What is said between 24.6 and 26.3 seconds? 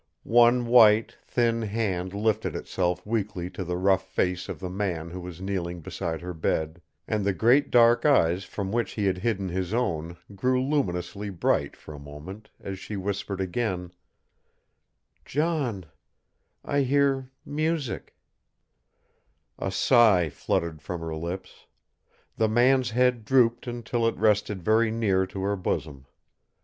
very near to her bosom.